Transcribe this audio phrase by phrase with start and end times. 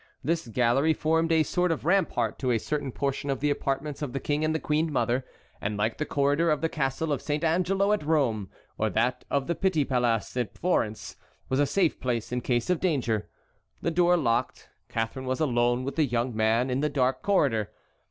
[0.23, 4.13] This gallery formed a sort of rampart to a certain portion of the apartments of
[4.13, 5.23] the king and the queen mother,
[5.61, 9.45] and, like the corridor of the castle of Saint Angelo at Rome, or that of
[9.45, 11.17] the Pitti Palace at Florence,
[11.49, 13.29] was a safe place in case of danger.
[13.83, 17.69] The door locked, Catharine was alone with the young man in the dark corridor.